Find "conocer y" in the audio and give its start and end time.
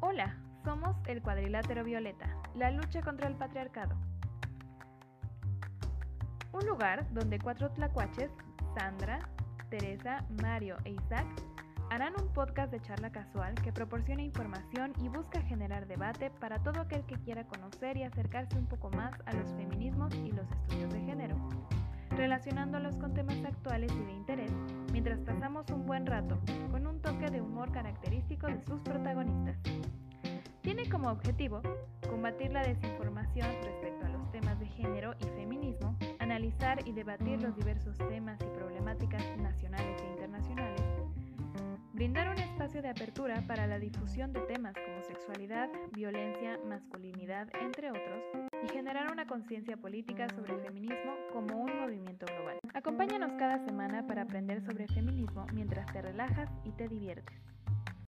17.48-18.04